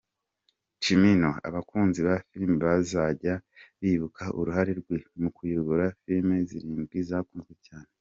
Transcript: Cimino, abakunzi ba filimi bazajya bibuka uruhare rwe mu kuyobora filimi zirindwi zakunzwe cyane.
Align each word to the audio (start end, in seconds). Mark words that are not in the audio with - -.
Cimino, 0.83 1.29
abakunzi 1.47 1.99
ba 2.07 2.15
filimi 2.29 2.55
bazajya 2.65 3.33
bibuka 3.81 4.23
uruhare 4.39 4.71
rwe 4.81 4.97
mu 5.21 5.29
kuyobora 5.35 5.85
filimi 5.99 6.35
zirindwi 6.49 6.97
zakunzwe 7.11 7.55
cyane. 7.67 7.89